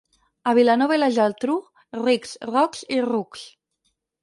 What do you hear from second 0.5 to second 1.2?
A Vilanova i la